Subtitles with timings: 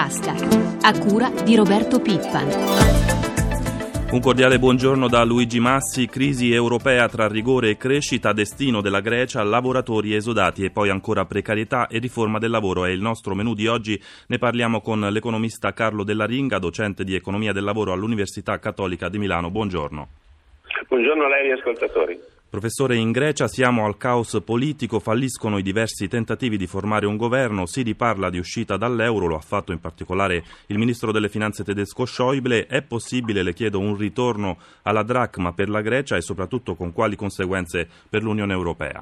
[0.00, 0.32] tasca,
[0.80, 2.48] a cura di Roberto Pippan.
[4.12, 9.42] Un cordiale buongiorno da Luigi Massi, crisi europea tra rigore e crescita, destino della Grecia,
[9.42, 12.86] lavoratori esodati e poi ancora precarietà e riforma del lavoro.
[12.86, 17.14] È il nostro menù di oggi, ne parliamo con l'economista Carlo Della Ringa, docente di
[17.14, 19.50] economia del lavoro all'Università Cattolica di Milano.
[19.50, 20.08] Buongiorno.
[20.88, 22.18] Buongiorno a lei e ascoltatori.
[22.50, 27.64] Professore, in Grecia siamo al caos politico, falliscono i diversi tentativi di formare un governo,
[27.64, 32.06] si riparla di uscita dall'euro, lo ha fatto in particolare il ministro delle finanze tedesco
[32.06, 32.66] Schäuble.
[32.66, 37.14] È possibile, le chiedo, un ritorno alla dracma per la Grecia e soprattutto con quali
[37.14, 39.00] conseguenze per l'Unione Europea?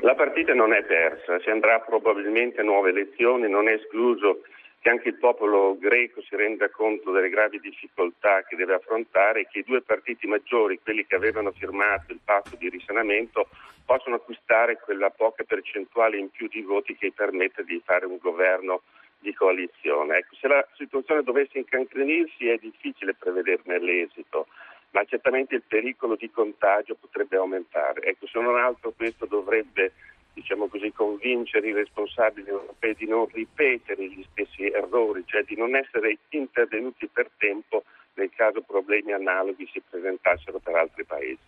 [0.00, 4.40] La partita non è persa, si andrà probabilmente a nuove elezioni, non è escluso
[4.80, 9.48] che anche il popolo greco si renda conto delle gravi difficoltà che deve affrontare e
[9.50, 13.48] che i due partiti maggiori, quelli che avevano firmato il patto di risanamento,
[13.84, 18.82] possano acquistare quella poca percentuale in più di voti che permette di fare un governo
[19.18, 20.16] di coalizione.
[20.16, 24.46] Ecco, se la situazione dovesse incancrenirsi è difficile prevederne l'esito,
[24.92, 28.00] ma certamente il pericolo di contagio potrebbe aumentare.
[28.02, 29.92] Ecco, se non altro questo dovrebbe
[30.32, 35.74] diciamo così, convincere i responsabili europei di non ripetere gli stessi errori, cioè di non
[35.76, 41.38] essere intervenuti per tempo nel caso problemi analoghi si presentassero per altri paesi.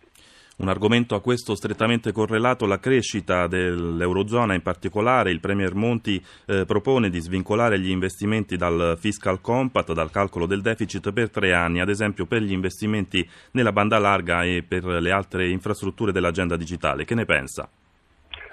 [0.55, 6.65] Un argomento a questo strettamente correlato la crescita dell'Eurozona, in particolare il Premier Monti eh,
[6.65, 11.81] propone di svincolare gli investimenti dal fiscal compact, dal calcolo del deficit per tre anni,
[11.81, 17.03] ad esempio per gli investimenti nella banda larga e per le altre infrastrutture dell'agenda digitale.
[17.03, 17.67] Che ne pensa?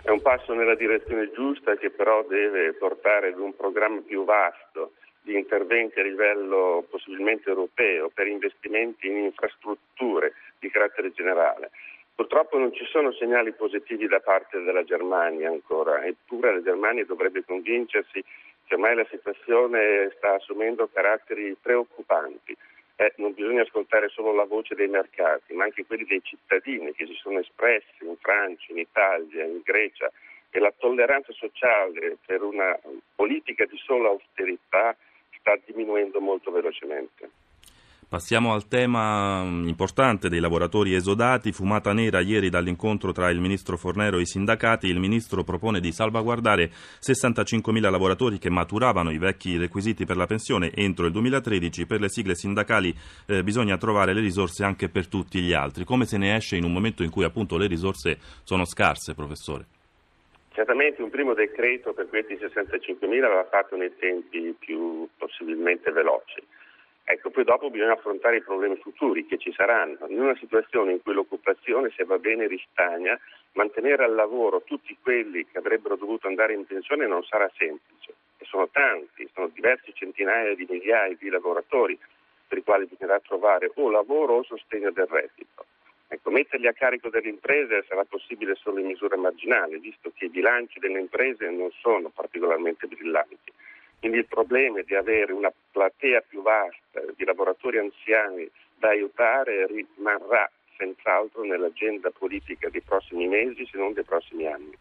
[0.02, 4.92] È un passo nella direzione giusta che però deve portare ad un programma più vasto
[5.20, 11.70] di interventi a livello possibilmente europeo per investimenti in infrastrutture di carattere generale.
[12.14, 17.44] Purtroppo non ci sono segnali positivi da parte della Germania ancora, eppure la Germania dovrebbe
[17.44, 18.24] convincersi
[18.66, 22.56] che ormai la situazione sta assumendo caratteri preoccupanti
[23.00, 27.06] eh, non bisogna ascoltare solo la voce dei mercati, ma anche quelli dei cittadini che
[27.06, 30.12] si sono espressi in Francia, in Italia, in Grecia
[30.50, 32.78] e la tolleranza sociale per una
[33.14, 34.94] politica di sola austerità
[35.38, 37.30] sta diminuendo molto velocemente.
[38.10, 43.76] Passiamo al tema mm, importante dei lavoratori esodati, fumata nera ieri dall'incontro tra il ministro
[43.76, 44.88] Fornero e i sindacati.
[44.88, 50.72] Il ministro propone di salvaguardare 65.000 lavoratori che maturavano i vecchi requisiti per la pensione
[50.74, 51.86] entro il 2013.
[51.86, 52.92] Per le sigle sindacali
[53.28, 55.84] eh, bisogna trovare le risorse anche per tutti gli altri.
[55.84, 59.66] Come se ne esce in un momento in cui appunto le risorse sono scarse, professore?
[60.50, 66.49] Certamente un primo decreto per questi 65.000 va fatto nei tempi più possibilmente veloci
[67.12, 70.06] Ecco, poi dopo bisogna affrontare i problemi futuri che ci saranno.
[70.06, 73.18] In una situazione in cui l'occupazione, se va bene, ristagna,
[73.54, 78.14] mantenere al lavoro tutti quelli che avrebbero dovuto andare in pensione non sarà semplice.
[78.38, 81.98] E sono tanti, sono diversi centinaia di migliaia di lavoratori
[82.46, 85.66] per i quali bisognerà trovare o lavoro o sostegno del reddito.
[86.06, 90.30] Ecco, metterli a carico delle imprese sarà possibile solo in misura marginale, visto che i
[90.30, 93.52] bilanci delle imprese non sono particolarmente brillanti.
[94.10, 100.50] Quindi il problema di avere una platea più vasta di lavoratori anziani da aiutare rimarrà
[100.76, 104.76] senz'altro nell'agenda politica dei prossimi mesi, se non dei prossimi anni.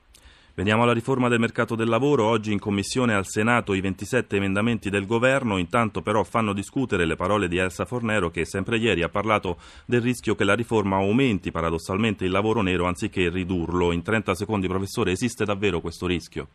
[0.55, 2.25] Veniamo alla riforma del mercato del lavoro.
[2.25, 7.15] Oggi in commissione al Senato i 27 emendamenti del governo, intanto però fanno discutere le
[7.15, 11.51] parole di Elsa Fornero che sempre ieri ha parlato del rischio che la riforma aumenti
[11.51, 13.91] paradossalmente il lavoro nero anziché ridurlo.
[13.91, 16.47] In 30 secondi, professore, esiste davvero questo rischio?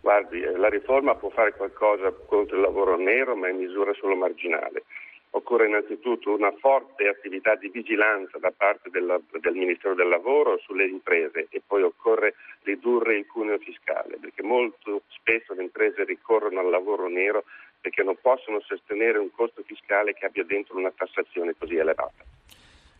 [0.00, 4.16] Guardi, eh, la riforma può fare qualcosa contro il lavoro nero, ma in misura solo
[4.16, 4.84] marginale.
[5.32, 10.86] Occorre innanzitutto una forte attività di vigilanza da parte della, del Ministero del Lavoro sulle
[10.86, 16.70] imprese e poi occorre ridurre il cuneo fiscale, perché molto spesso le imprese ricorrono al
[16.70, 17.44] lavoro nero
[17.80, 22.24] perché non possono sostenere un costo fiscale che abbia dentro una tassazione così elevata.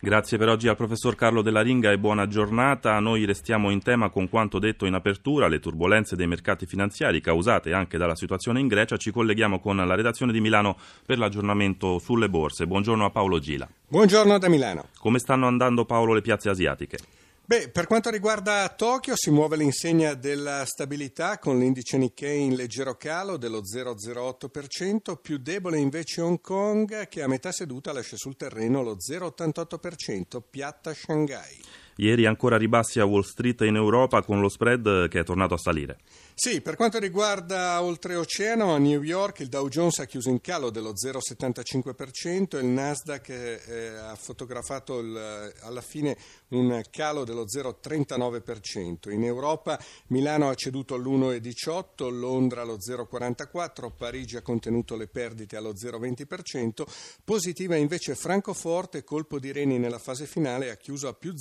[0.02, 2.98] Grazie per oggi al professor Carlo Della Ringa e buona giornata.
[3.00, 7.74] Noi restiamo in tema con quanto detto in apertura, le turbulenze dei mercati finanziari causate
[7.74, 8.96] anche dalla situazione in Grecia.
[8.96, 12.66] Ci colleghiamo con la redazione di Milano per l'aggiornamento sulle borse.
[12.66, 13.68] Buongiorno a Paolo Gila.
[13.88, 14.86] Buongiorno da Milano.
[14.98, 16.96] Come stanno andando Paolo le piazze asiatiche?
[17.50, 22.94] Beh, per quanto riguarda Tokyo si muove l'insegna della stabilità con l'indice Nikkei in leggero
[22.94, 28.84] calo dello 0,08%, più debole invece Hong Kong che a metà seduta lascia sul terreno
[28.84, 31.60] lo 0,88%, piatta Shanghai.
[31.96, 35.58] Ieri ancora ribassi a Wall Street in Europa con lo spread che è tornato a
[35.58, 35.98] salire.
[36.42, 40.70] Sì, per quanto riguarda oltreoceano, a New York il Dow Jones ha chiuso in calo
[40.70, 46.16] dello 0,75% e il Nasdaq eh, ha fotografato il, alla fine
[46.48, 49.10] un calo dello 0,39%.
[49.10, 55.74] In Europa Milano ha ceduto all'1,18%, Londra allo 0,44%, Parigi ha contenuto le perdite allo
[55.74, 56.84] 0,20%,
[57.22, 61.34] positiva invece Francoforte, colpo di reni nella fase finale, ha chiuso a più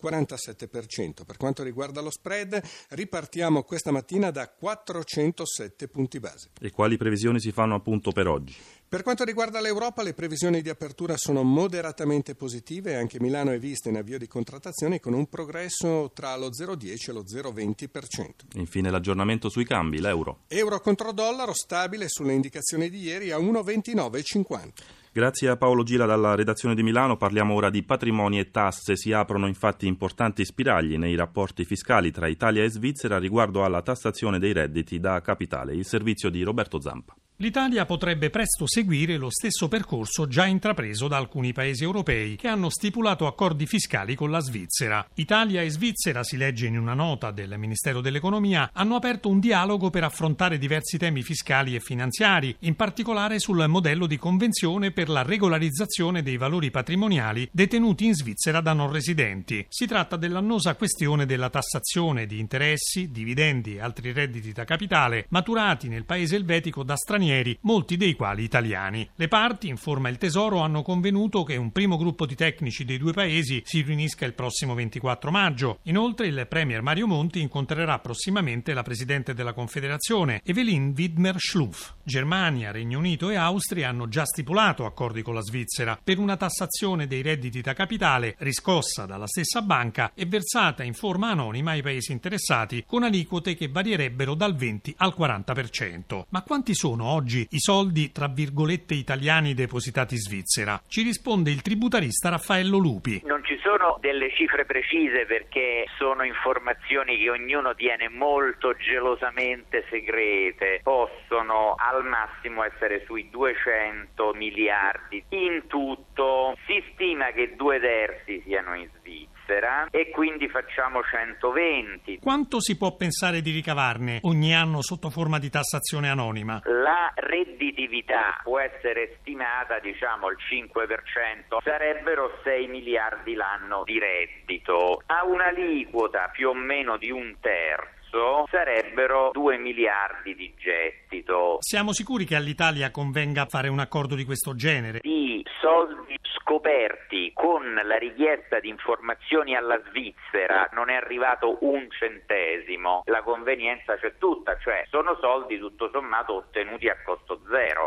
[0.00, 1.24] 0,47%.
[1.24, 6.50] Per quanto riguarda lo spread, ripartiamo questa mattina da 407 punti base.
[6.60, 8.54] E quali previsioni si fanno appunto per oggi?
[8.92, 13.88] Per quanto riguarda l'Europa, le previsioni di apertura sono moderatamente positive, anche Milano è vista
[13.88, 18.58] in avvio di contrattazione con un progresso tra lo 0,10 e lo 0,20%.
[18.58, 20.40] Infine l'aggiornamento sui cambi, l'euro.
[20.48, 25.00] Euro contro dollaro stabile sulle indicazioni di ieri a 1,29,50.
[25.14, 28.96] Grazie a Paolo Gila dalla redazione di Milano parliamo ora di patrimoni e tasse.
[28.96, 34.38] Si aprono infatti importanti spiragli nei rapporti fiscali tra Italia e Svizzera riguardo alla tassazione
[34.38, 35.74] dei redditi da capitale.
[35.74, 37.14] Il servizio di Roberto Zampa.
[37.36, 42.68] L'Italia potrebbe presto seguire lo stesso percorso già intrapreso da alcuni paesi europei che hanno
[42.68, 45.04] stipulato accordi fiscali con la Svizzera.
[45.14, 49.90] Italia e Svizzera, si legge in una nota del Ministero dell'Economia, hanno aperto un dialogo
[49.90, 55.22] per affrontare diversi temi fiscali e finanziari, in particolare sul modello di convenzione per la
[55.22, 59.66] regolarizzazione dei valori patrimoniali detenuti in Svizzera da non residenti.
[59.68, 65.88] Si tratta dell'annosa questione della tassazione di interessi, dividendi e altri redditi da capitale maturati
[65.88, 69.08] nel paese elvetico da stranieri stranieri, molti dei quali italiani.
[69.14, 73.12] Le parti, informa il Tesoro, hanno convenuto che un primo gruppo di tecnici dei due
[73.12, 75.78] paesi si riunisca il prossimo 24 maggio.
[75.84, 81.92] Inoltre il Premier Mario Monti incontrerà prossimamente la Presidente della Confederazione, Evelyn Widmer-Schluff.
[82.02, 87.06] Germania, Regno Unito e Austria hanno già stipulato accordi con la Svizzera per una tassazione
[87.06, 92.10] dei redditi da capitale riscossa dalla stessa banca e versata in forma anonima ai paesi
[92.10, 96.24] interessati con aliquote che varierebbero dal 20 al 40%.
[96.30, 100.80] Ma quanti sono oggi i soldi, tra virgolette, italiani depositati in Svizzera?
[100.86, 103.22] Ci risponde il tributarista Raffaello Lupi.
[103.24, 110.80] Non ci sono delle cifre precise perché sono informazioni che ognuno tiene molto gelosamente segrete.
[110.82, 115.22] Possono al massimo essere sui 200 miliardi.
[115.30, 122.18] In tutto si stima che due terzi siano in Svizzera Svizzera e quindi facciamo 120.
[122.20, 126.60] Quanto si può pensare di ricavarne ogni anno sotto forma di tassazione anonima?
[126.64, 135.24] La redditività può essere stimata diciamo al 5%, sarebbero 6 miliardi l'anno di reddito, a
[135.24, 138.01] un'aliquota più o meno di un terzo
[138.50, 141.58] sarebbero 2 miliardi di gettito.
[141.60, 144.98] Siamo sicuri che all'Italia convenga fare un accordo di questo genere?
[145.00, 146.18] Di soldi
[146.52, 153.96] scoperti con la richiesta di informazioni alla Svizzera non è arrivato un centesimo, la convenienza
[153.96, 157.86] c'è tutta, cioè sono soldi tutto sommato ottenuti a costo zero.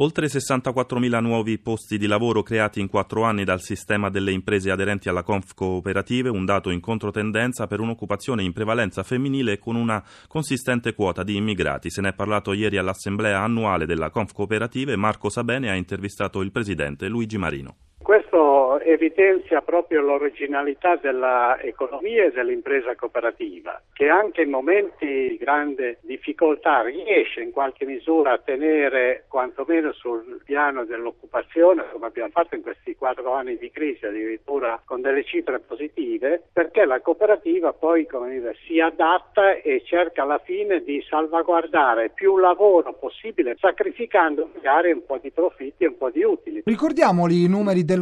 [0.00, 5.08] Oltre 64.000 nuovi posti di lavoro creati in quattro anni dal sistema delle imprese aderenti
[5.08, 10.94] alla Conf Cooperative, un dato in controtendenza per un'occupazione in prevalenza femminile con una consistente
[10.94, 11.90] quota di immigrati.
[11.90, 14.94] Se ne è parlato ieri all'assemblea annuale della Conf Cooperative.
[14.94, 17.74] Marco Sabene ha intervistato il presidente Luigi Marino.
[18.00, 18.47] Questo
[18.92, 27.40] evidenzia proprio l'originalità dell'economia e dell'impresa cooperativa, che anche in momenti di grande difficoltà riesce
[27.40, 33.32] in qualche misura a tenere quantomeno sul piano dell'occupazione, come abbiamo fatto in questi quattro
[33.32, 39.56] anni di crisi, addirittura con delle cifre positive, perché la cooperativa poi dire, si adatta
[39.60, 45.84] e cerca alla fine di salvaguardare più lavoro possibile, sacrificando magari un po' di profitti
[45.84, 46.62] e un po' di utili.
[46.64, 47.98] Ricordiamoli i numeri del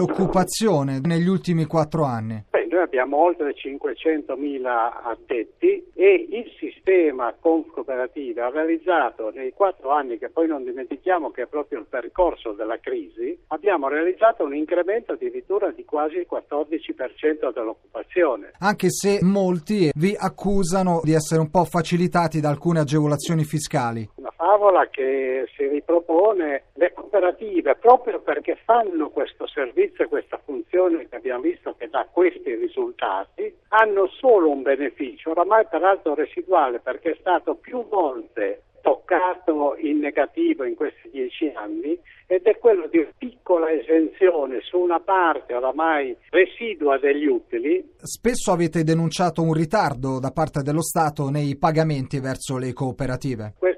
[0.77, 2.45] dell'occupazione negli ultimi quattro anni?
[2.51, 4.65] Beh, noi abbiamo oltre 500.000
[5.05, 11.31] addetti e il sistema Conf Cooperative ha realizzato nei quattro anni, che poi non dimentichiamo
[11.31, 16.27] che è proprio il percorso della crisi, abbiamo realizzato un incremento addirittura di quasi il
[16.31, 18.53] 14% dell'occupazione.
[18.59, 24.09] Anche se molti vi accusano di essere un po' facilitati da alcune agevolazioni fiscali.
[24.47, 31.09] Una favola che si ripropone le cooperative proprio perché fanno questo servizio e questa funzione
[31.09, 37.11] che abbiamo visto che dà questi risultati hanno solo un beneficio, oramai peraltro residuale perché
[37.11, 41.99] è stato più volte toccato in negativo in questi dieci anni
[42.29, 47.95] ed è quello di piccola esenzione su una parte oramai residua degli utili.
[47.97, 53.55] Spesso avete denunciato un ritardo da parte dello Stato nei pagamenti verso le cooperative.
[53.59, 53.76] Questo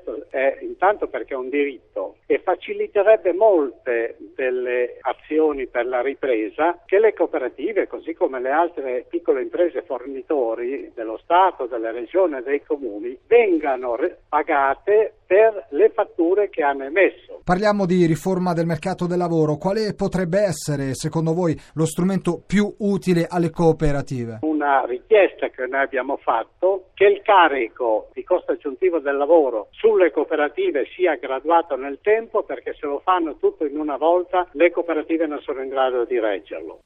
[0.79, 7.13] intanto perché è un diritto e faciliterebbe molte delle azioni per la ripresa che le
[7.15, 13.19] cooperative, così come le altre piccole imprese fornitori dello Stato, delle regioni e dei comuni,
[13.27, 17.43] vengano pagate per le fatture che hanno emesso.
[17.45, 19.59] Parliamo di riforma del mercato del lavoro.
[19.59, 24.39] Quale potrebbe essere, secondo voi, lo strumento più utile alle cooperative?
[24.41, 30.11] Una richiesta che noi abbiamo fatto che il carico di costo aggiuntivo del lavoro sulle
[30.11, 35.27] cooperative sia graduato nel tempo perché se lo fanno tutto in una volta le cooperative
[35.27, 36.81] non sono in grado di reggerlo.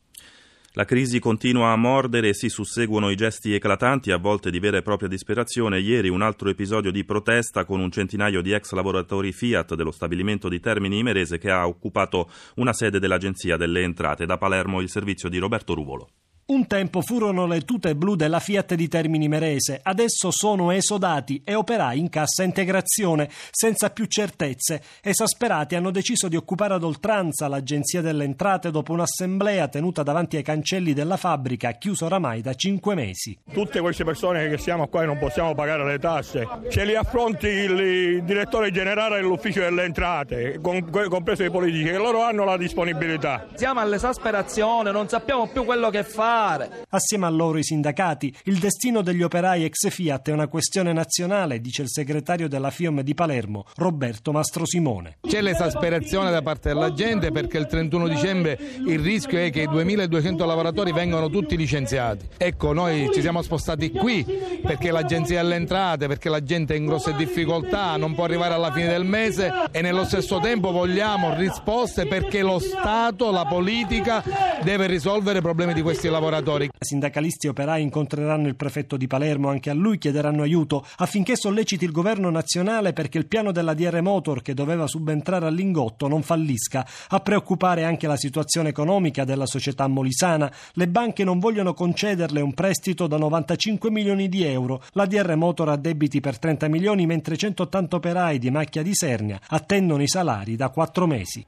[0.75, 4.79] La crisi continua a mordere e si susseguono i gesti eclatanti, a volte di vera
[4.79, 5.79] e propria disperazione.
[5.81, 10.49] Ieri un altro episodio di protesta con un centinaio di ex lavoratori Fiat dello stabilimento
[10.49, 14.25] di Termini Imerese che ha occupato una sede dell'Agenzia delle Entrate.
[14.25, 16.09] Da Palermo il servizio di Roberto Ruvolo.
[16.53, 21.55] Un tempo furono le tute blu della Fiat di Termini Merese, adesso sono esodati e
[21.55, 24.83] operai in cassa integrazione, senza più certezze.
[25.01, 30.43] Esasperati hanno deciso di occupare ad oltranza l'Agenzia delle Entrate dopo un'assemblea tenuta davanti ai
[30.43, 33.39] cancelli della fabbrica, chiusa oramai da cinque mesi.
[33.51, 37.47] Tutte queste persone che siamo qua e non possiamo pagare le tasse, ce li affronti
[37.47, 43.47] il direttore generale dell'ufficio delle entrate, compreso i politici, che loro hanno la disponibilità.
[43.55, 46.87] Siamo all'esasperazione, non sappiamo più quello che fare fare.
[46.89, 51.61] Assieme a loro i sindacati, il destino degli operai ex Fiat è una questione nazionale,
[51.61, 55.19] dice il segretario della FIOM di Palermo, Roberto Mastro Simone.
[55.21, 59.69] C'è l'esasperazione da parte della gente perché il 31 dicembre il rischio è che i
[59.69, 62.27] 2200 lavoratori vengano tutti licenziati.
[62.37, 64.25] Ecco, noi ci siamo spostati qui
[64.63, 68.73] perché l'agenzia delle entrate, perché la gente è in grosse difficoltà, non può arrivare alla
[68.73, 74.23] fine del mese e nello stesso tempo vogliamo risposte perché lo Stato, la politica
[74.63, 76.71] deve risolvere i problemi di questi lavoratori lavoratori.
[76.79, 81.85] Sindacalisti e operai incontreranno il prefetto di Palermo, anche a lui chiederanno aiuto affinché solleciti
[81.85, 86.23] il governo nazionale perché il piano della DR Motor che doveva subentrare al Lingotto non
[86.23, 86.87] fallisca.
[87.09, 90.51] A preoccupare anche la situazione economica della società molisana.
[90.75, 94.83] Le banche non vogliono concederle un prestito da 95 milioni di euro.
[94.93, 99.41] La DR Motor ha debiti per 30 milioni mentre 180 operai di macchia di Sernia
[99.49, 101.45] attendono i salari da quattro mesi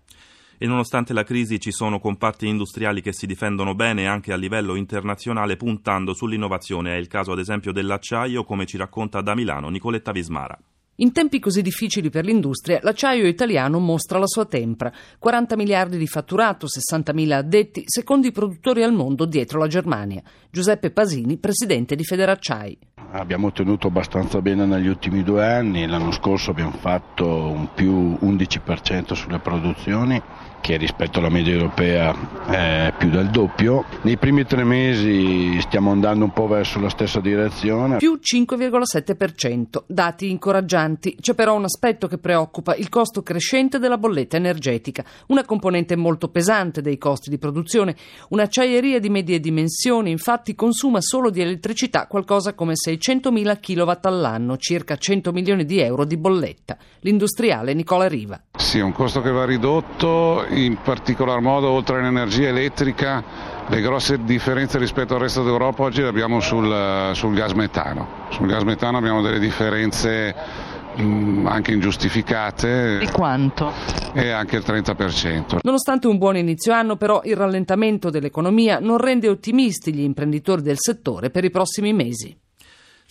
[0.59, 4.75] e nonostante la crisi ci sono comparti industriali che si difendono bene anche a livello
[4.75, 6.95] internazionale puntando sull'innovazione.
[6.95, 10.59] È il caso ad esempio dell'acciaio, come ci racconta da Milano Nicoletta Vismara.
[10.99, 14.93] In tempi così difficili per l'industria, l'acciaio italiano mostra la sua tempra.
[15.19, 20.23] 40 miliardi di fatturato, 60.000 addetti, secondo i produttori al mondo dietro la Germania.
[20.53, 22.79] Giuseppe Pasini, presidente di Federacciai.
[23.17, 29.13] Abbiamo ottenuto abbastanza bene negli ultimi due anni, l'anno scorso abbiamo fatto un più 11%
[29.13, 30.21] sulle produzioni
[30.65, 32.17] che rispetto alla media europea
[32.47, 33.85] è più del doppio.
[34.01, 37.99] Nei primi tre mesi stiamo andando un po' verso la stessa direzione.
[37.99, 41.19] Più 5,7%, dati incoraggianti.
[41.21, 46.29] C'è però un aspetto che preoccupa, il costo crescente della bolletta energetica, una componente molto
[46.29, 47.95] pesante dei costi di produzione.
[48.31, 52.73] Un'acciaieria di medie dimensioni infatti consuma solo di elettricità qualcosa come
[53.05, 56.77] 600.000 kW all'anno, circa 100 milioni di euro di bolletta.
[57.01, 58.41] L'industriale Nicola Riva.
[58.57, 64.23] Sì, è un costo che va ridotto in particolar modo oltre all'energia elettrica le grosse
[64.25, 68.27] differenze rispetto al resto d'Europa oggi le abbiamo sul, sul gas metano.
[68.31, 72.99] Sul gas metano abbiamo delle differenze anche ingiustificate.
[72.99, 73.73] Di quanto?
[74.13, 75.59] E anche il 30%.
[75.63, 80.77] Nonostante un buon inizio anno, però, il rallentamento dell'economia non rende ottimisti gli imprenditori del
[80.79, 82.37] settore per i prossimi mesi.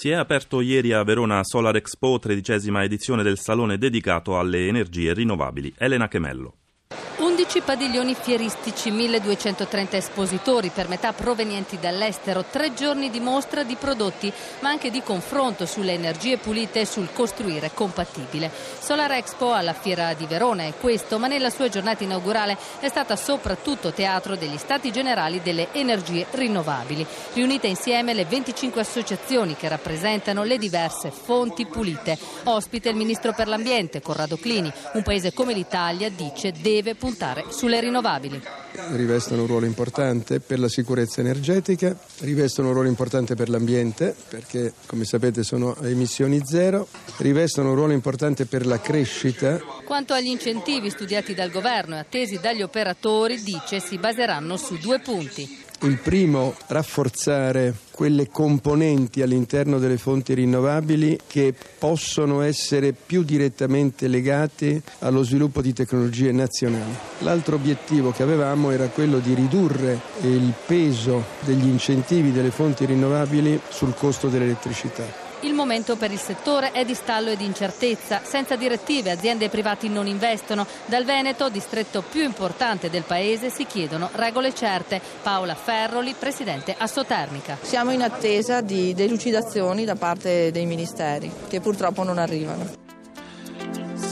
[0.04, 5.14] Si è aperto ieri a Verona Solar Expo, tredicesima edizione del salone dedicato alle energie
[5.14, 5.74] rinnovabili.
[5.78, 6.56] Elena Chemello.
[7.44, 14.32] 11 padiglioni fieristici, 1230 espositori, per metà provenienti dall'estero, tre giorni di mostra di prodotti,
[14.62, 18.50] ma anche di confronto sulle energie pulite e sul costruire compatibile.
[18.80, 23.18] Solar Expo alla Fiera di Verona è questo, ma nella sua giornata inaugurale è stata
[23.18, 30.44] soprattutto teatro degli Stati Generali delle Energie Rinnovabili, riunite insieme le 25 associazioni che rappresentano
[30.44, 32.18] le diverse fonti pulite.
[32.46, 37.46] Ospite il Ministro per l'Ambiente, Corrado Clini, un paese come l'Italia dice deve puntare puntare
[37.50, 38.42] sulle rinnovabili.
[38.92, 44.74] Rivestono un ruolo importante per la sicurezza energetica, rivestono un ruolo importante per l'ambiente perché
[44.86, 46.88] come sapete sono emissioni zero,
[47.18, 49.60] rivestono un ruolo importante per la crescita.
[49.84, 55.00] Quanto agli incentivi studiati dal governo e attesi dagli operatori, dice si baseranno su due
[55.00, 55.62] punti.
[55.84, 64.82] Il primo, rafforzare quelle componenti all'interno delle fonti rinnovabili che possono essere più direttamente legate
[65.00, 66.96] allo sviluppo di tecnologie nazionali.
[67.20, 73.60] L'altro obiettivo che avevamo era quello di ridurre il peso degli incentivi delle fonti rinnovabili
[73.68, 75.23] sul costo dell'elettricità.
[75.44, 78.22] Il momento per il settore è di stallo e di incertezza.
[78.24, 80.66] Senza direttive aziende e privati non investono.
[80.86, 85.02] Dal Veneto, distretto più importante del paese, si chiedono regole certe.
[85.22, 87.58] Paola Ferroli, presidente Assotermica.
[87.62, 92.83] Siamo in attesa di delucidazioni da parte dei ministeri che purtroppo non arrivano.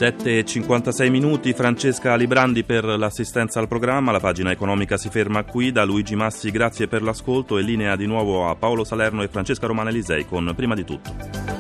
[0.02, 5.84] 7.56 minuti, Francesca Librandi per l'assistenza al programma, la pagina economica si ferma qui, da
[5.84, 9.92] Luigi Massi grazie per l'ascolto e linea di nuovo a Paolo Salerno e Francesca Romana
[9.92, 11.51] Elisei con Prima di tutto.